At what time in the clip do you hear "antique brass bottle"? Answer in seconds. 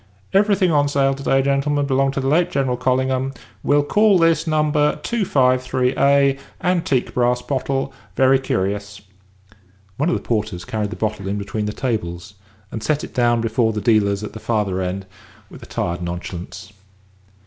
6.59-7.93